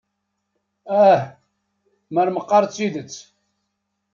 [1.09, 1.21] Ah,
[2.15, 3.13] mer meqqar d tidet!